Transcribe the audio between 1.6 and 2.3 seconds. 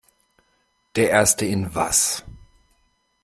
was?